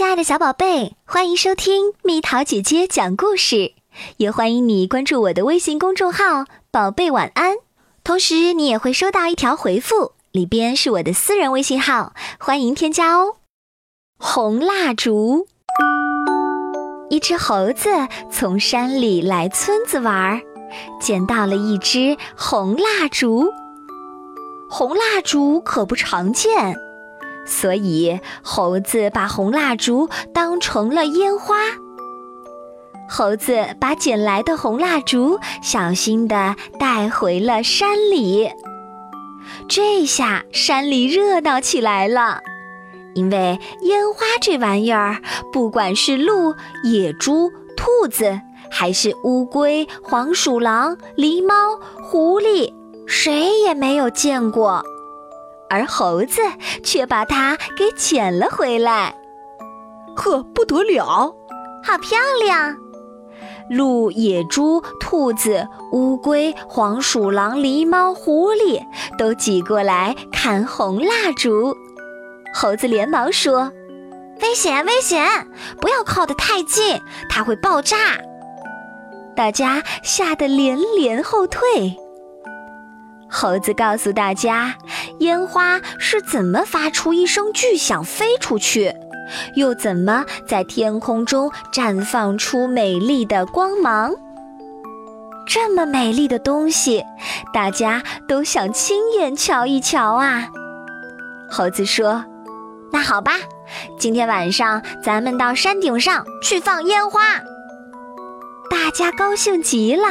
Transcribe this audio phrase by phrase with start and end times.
[0.00, 3.74] 亲爱的小宝贝，欢迎收听蜜桃姐姐讲故事，
[4.16, 7.56] 也欢迎你关注我的微信公众号“宝贝晚安”。
[8.02, 13.36] 同时，你也会收到一条回复，里边是我的私人微信号，欢迎添加哦。
[14.18, 15.46] 红蜡烛，
[17.10, 17.90] 一只猴子
[18.32, 20.40] 从山里来村子玩，
[20.98, 23.52] 捡到了一只红蜡烛。
[24.70, 26.74] 红蜡烛可不常见。
[27.50, 31.56] 所以，猴子把红蜡烛当成了烟花。
[33.08, 38.48] 猴子把捡来的红蜡烛小心地带回了山里。
[39.68, 42.40] 这下山里热闹起来了，
[43.14, 45.20] 因为烟花这玩意儿，
[45.52, 52.72] 不管是鹿、野猪、兔子，还是乌龟、黄鼠狼、狸猫、狐狸，
[53.06, 54.84] 谁也没有见过。
[55.70, 56.42] 而猴子
[56.82, 59.14] 却把它给捡了回来，
[60.16, 61.34] 呵，不得了，
[61.84, 62.76] 好漂亮！
[63.70, 68.84] 鹿、野猪、兔子、乌龟、黄鼠狼、狸猫、狐狸
[69.16, 71.76] 都挤过来看红蜡烛。
[72.52, 73.70] 猴子连忙说
[74.42, 75.24] ：“危险，危险！
[75.80, 78.18] 不要靠得太近，它会爆炸！”
[79.36, 81.96] 大家吓得连连后退。
[83.30, 84.74] 猴子告诉大家。
[85.20, 88.92] 烟花是怎么发出一声巨响飞出去，
[89.54, 94.12] 又怎么在天空中绽放出美丽的光芒？
[95.46, 97.02] 这么美丽的东西，
[97.52, 100.48] 大家都想亲眼瞧一瞧啊！
[101.50, 102.24] 猴子说
[102.92, 103.32] ：“那好吧，
[103.98, 107.20] 今天晚上咱们到山顶上去放烟花。”
[108.70, 110.08] 大家高兴极了，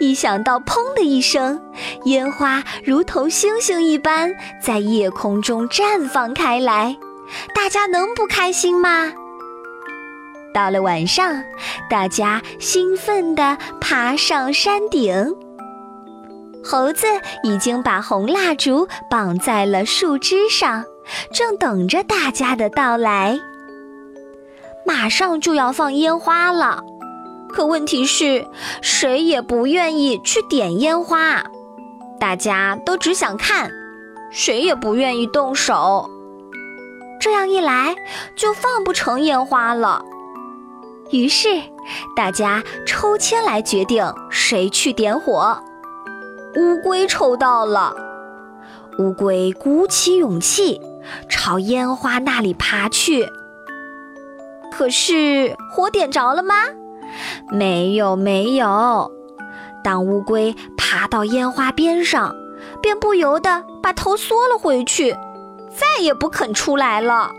[0.00, 1.60] 一想到“砰”的一声，
[2.04, 6.96] 烟花如同星星一般在夜空中绽放开来，
[7.54, 9.12] 大家能不开心吗？
[10.52, 11.42] 到了晚上，
[11.88, 15.34] 大家兴奋地爬上山顶。
[16.64, 17.06] 猴子
[17.42, 20.84] 已经把红蜡烛绑在了树枝上，
[21.32, 23.40] 正等着大家的到来。
[24.84, 26.82] 马上就要放烟花了。
[27.52, 28.46] 可问题是，
[28.80, 31.44] 谁也不愿意去点烟花，
[32.18, 33.70] 大家都只想看，
[34.30, 36.08] 谁也不愿意动手。
[37.20, 37.94] 这样一来，
[38.34, 40.02] 就放不成烟花了。
[41.10, 41.62] 于是，
[42.16, 45.62] 大家抽签来决定谁去点火。
[46.56, 47.94] 乌龟抽到了，
[48.98, 50.80] 乌龟鼓起勇气
[51.28, 53.28] 朝烟花那里爬去。
[54.72, 56.54] 可是，火点着了吗？
[57.52, 59.12] 没有没有，
[59.84, 62.34] 当乌龟爬到烟花边上，
[62.80, 67.30] 便不由得把头缩了回去，再也不肯出来了。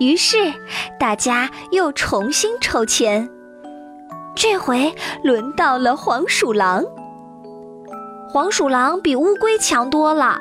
[0.00, 0.52] 于是
[0.98, 3.30] 大家又重新抽签，
[4.34, 6.84] 这回轮到了黄鼠狼。
[8.28, 10.36] 黄鼠狼比乌龟强多了，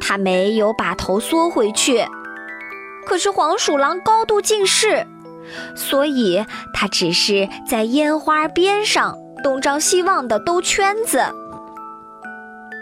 [0.00, 2.06] 它没有把头缩回去，
[3.04, 5.04] 可是黄鼠狼高度近视。
[5.74, 6.44] 所以，
[6.74, 11.22] 他只是在烟花边上东张西望的兜圈子。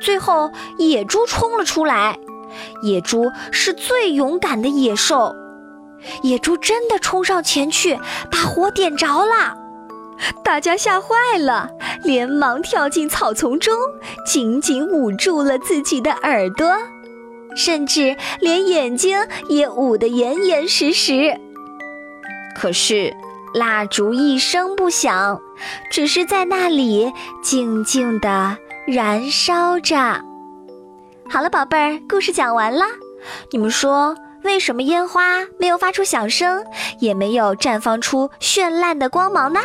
[0.02, 2.18] 最后，野猪冲了出来。
[2.82, 5.34] 野猪是最勇敢的野兽，
[6.22, 7.98] 野猪真的冲上前去，
[8.30, 9.56] 把火点着了。
[10.42, 11.68] 大家吓坏了，
[12.02, 13.74] 连忙跳进草丛中，
[14.26, 16.74] 紧紧捂住了自己的耳朵，
[17.54, 19.18] 甚至连眼睛
[19.50, 21.38] 也捂得严严实实。
[22.58, 23.14] 可是，
[23.52, 25.38] 蜡烛一声不响，
[25.90, 27.12] 只是在那里
[27.42, 28.56] 静静地
[28.86, 30.24] 燃烧着。
[31.28, 32.86] 好了，宝贝儿，故事讲完了。
[33.50, 36.64] 你们说，为什么烟花没有发出响声，
[36.98, 39.60] 也没有绽放出绚烂的光芒呢？